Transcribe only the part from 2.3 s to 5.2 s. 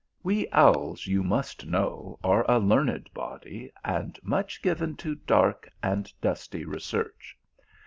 a learned body, and much given to